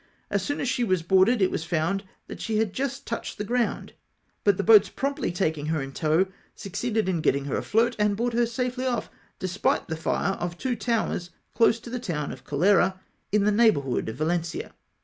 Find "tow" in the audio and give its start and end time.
5.91-6.25